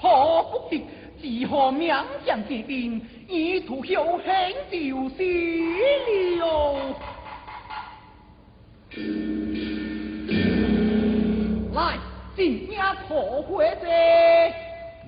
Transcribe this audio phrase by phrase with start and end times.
[0.00, 0.84] 何福气，
[1.20, 4.30] 只好名将之兵，以图侥幸
[4.70, 6.44] 就是了。
[11.74, 11.98] 来，
[12.36, 13.86] 进庙讨会者，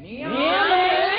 [0.03, 1.10] 娘。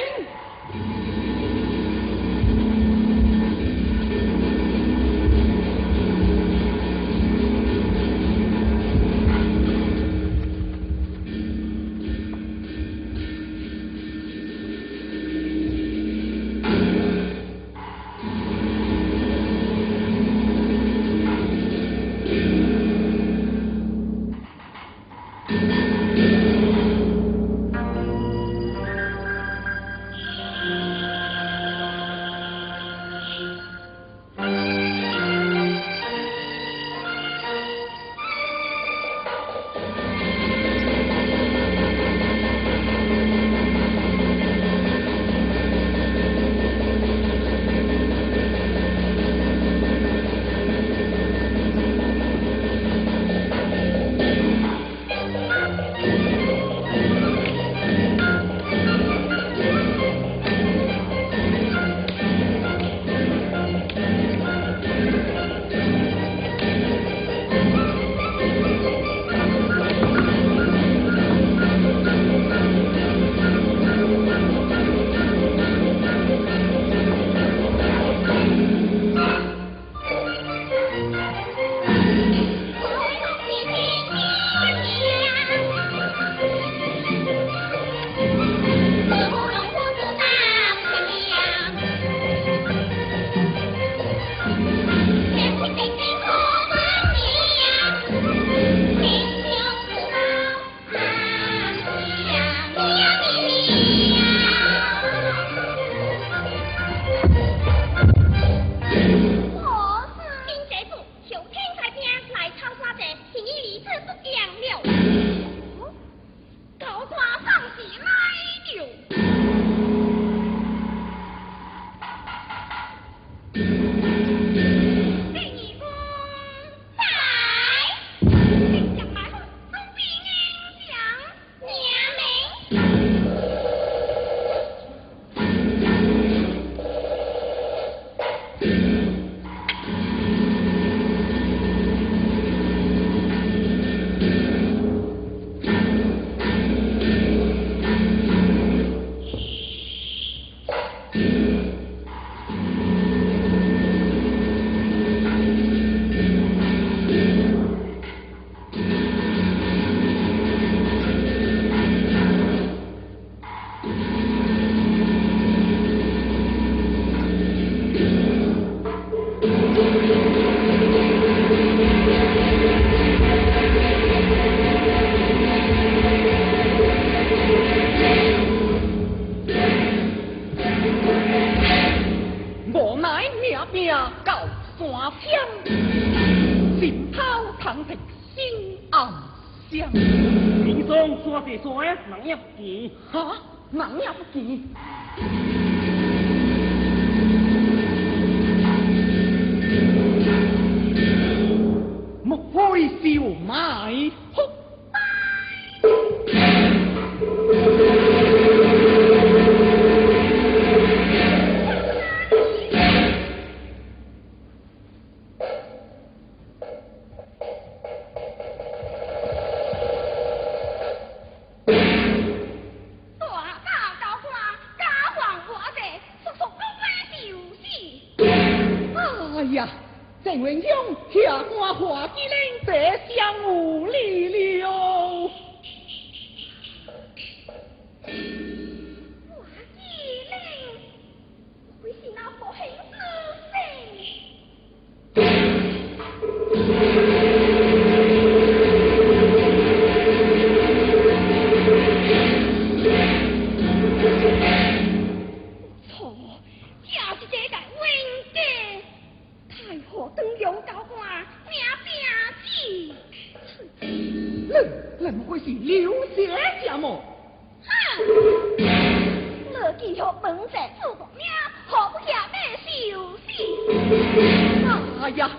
[275.01, 275.29] 哎呀，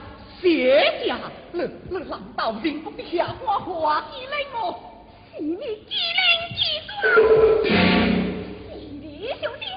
[0.43, 1.17] 谢家，
[1.53, 4.79] 你你难道认不下我花衣来我？
[5.35, 5.65] 是你机
[6.19, 7.73] 灵，
[9.01, 9.72] 你兄弟。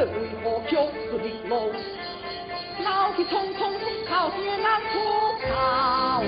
[0.00, 0.06] 这
[0.42, 0.72] 我是
[1.22, 1.70] 你喽。
[2.82, 3.60] 老的匆匆，
[4.08, 4.96] 好些难出，
[5.52, 6.24] 好。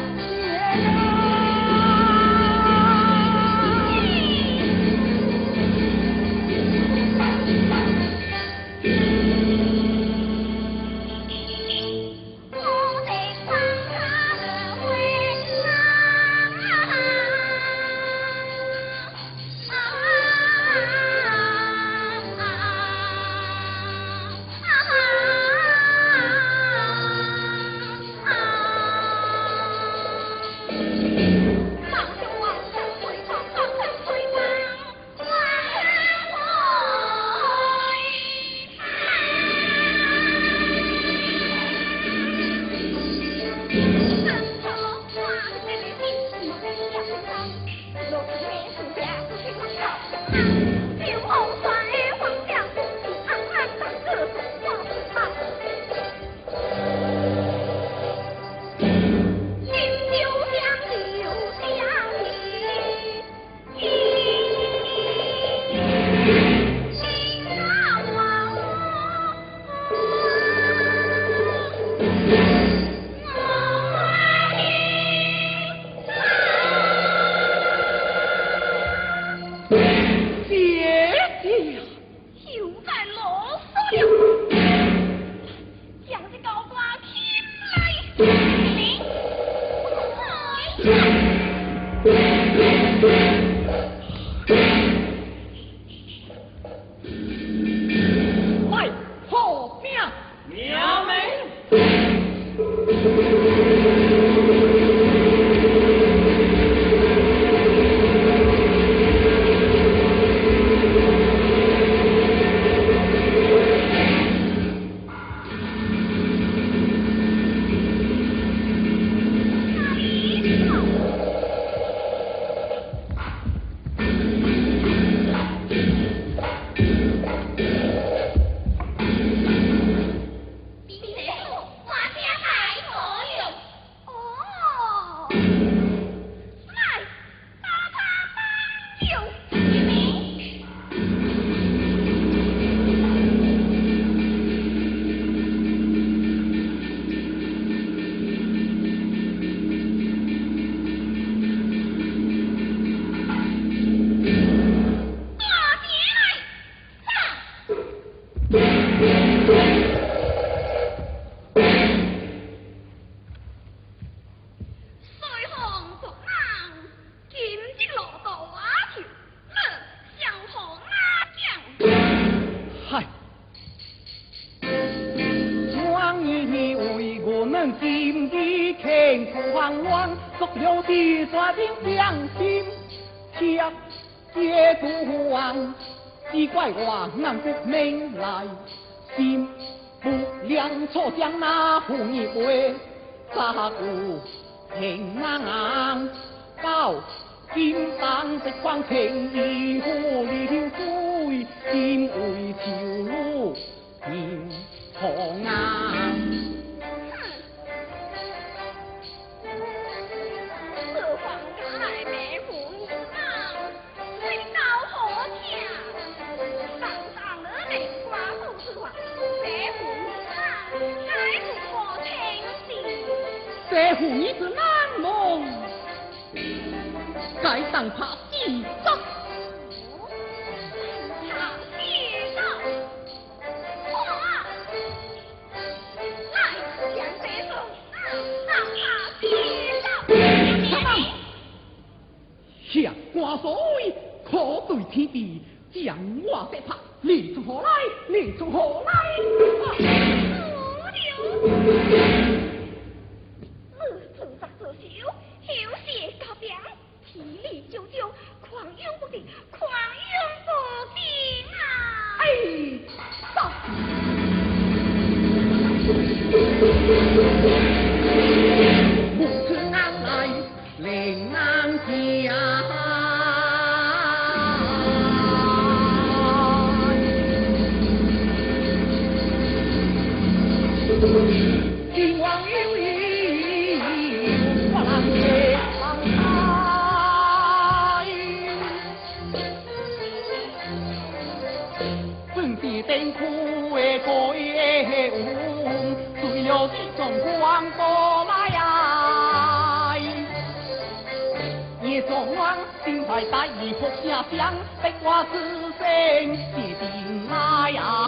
[303.30, 308.06] Ta ơi, phục nhẹ vang, bách hoa rư sen chỉ tìm ai ạ?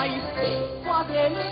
[0.00, 0.10] Ơi,
[0.84, 1.50] hoa biển!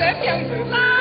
[0.00, 0.99] 靠父爱。